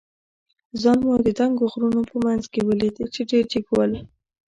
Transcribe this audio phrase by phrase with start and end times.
[0.81, 3.91] ځان مو د دنګو غرونو په منځ کې ولید، چې ډېر جګ ول.